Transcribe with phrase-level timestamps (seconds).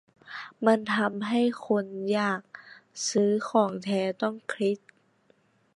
[0.65, 2.41] มันทำใหึ้คนอยาก
[3.09, 4.77] ซื้อของแท้ต้องคิด